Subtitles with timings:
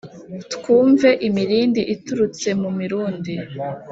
[0.53, 3.33] twumve imirindi iturutse mu mirundi